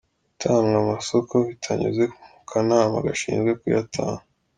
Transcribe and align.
Gutanga 0.27 0.75
amasoko 0.83 1.33
bitanyuze 1.47 2.03
mu 2.13 2.41
kanama 2.49 3.05
gashinzwe 3.07 3.51
kuyatanga;. 3.59 4.21